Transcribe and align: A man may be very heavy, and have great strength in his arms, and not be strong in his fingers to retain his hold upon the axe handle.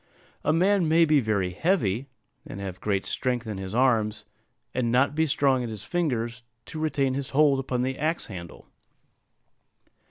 A 0.43 0.51
man 0.51 0.87
may 0.87 1.05
be 1.05 1.19
very 1.19 1.51
heavy, 1.51 2.07
and 2.43 2.59
have 2.59 2.81
great 2.81 3.05
strength 3.05 3.45
in 3.45 3.59
his 3.59 3.75
arms, 3.75 4.25
and 4.73 4.91
not 4.91 5.13
be 5.13 5.27
strong 5.27 5.61
in 5.61 5.69
his 5.69 5.83
fingers 5.83 6.41
to 6.65 6.79
retain 6.79 7.13
his 7.13 7.29
hold 7.37 7.59
upon 7.59 7.83
the 7.83 7.99
axe 7.99 8.25
handle. 8.25 8.65